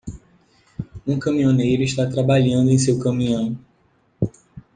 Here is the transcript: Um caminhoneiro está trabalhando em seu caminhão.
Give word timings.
Um 1.05 1.19
caminhoneiro 1.19 1.83
está 1.83 2.07
trabalhando 2.09 2.71
em 2.71 2.77
seu 2.79 2.97
caminhão. 2.99 3.55